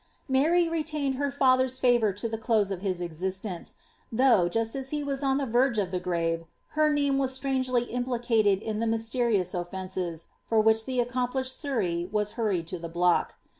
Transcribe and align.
Mary 0.27 0.67
retained 0.67 1.13
her 1.21 1.29
father's 1.29 1.77
favour 1.77 2.11
to 2.11 2.27
the 2.27 2.39
close 2.39 2.71
of 2.71 2.81
his 2.81 3.01
existence, 3.01 3.75
thoujh, 4.11 4.45
m 4.45 4.49
just 4.49 4.75
as 4.75 4.89
he 4.89 5.03
was 5.03 5.21
on 5.21 5.37
the 5.37 5.45
verge 5.45 5.77
of 5.77 5.91
the 5.91 5.99
grave, 5.99 6.43
her 6.69 6.91
name 6.91 7.19
was 7.19 7.39
stranirely 7.39 7.87
impin 7.87 8.05
cated 8.19 8.63
in 8.63 8.79
the 8.79 8.87
mysterious 8.87 9.53
oticnces 9.53 10.25
for 10.43 10.59
which 10.59 10.85
the 10.87 10.99
accomplishe<l 10.99 11.51
Surrey 11.51 12.09
wa.< 12.11 12.25
hurried 12.25 12.65
to 12.65 12.79
the 12.79 12.89
block. 12.89 13.35